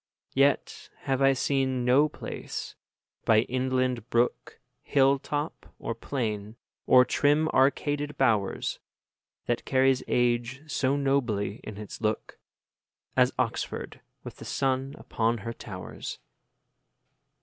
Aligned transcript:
10 0.33 0.39
Yet 0.41 0.89
have 1.01 1.21
I 1.21 1.33
seen 1.33 1.85
no 1.85 2.09
place, 2.09 2.73
by 3.23 3.41
inland 3.41 4.09
brook, 4.09 4.59
Hill 4.81 5.19
top, 5.19 5.75
or 5.77 5.93
plain, 5.93 6.55
or 6.87 7.05
trim 7.05 7.47
arcaded 7.53 8.17
bowers, 8.17 8.79
That 9.45 9.63
carries 9.63 10.01
age 10.07 10.63
so 10.65 10.95
nobly 10.97 11.57
in 11.63 11.77
its 11.77 12.01
look, 12.01 12.39
As 13.15 13.31
Oxford 13.37 14.01
with 14.23 14.37
the 14.37 14.43
sun 14.45 14.95
upon 14.97 15.37
her 15.45 15.53
towers. 15.53 16.17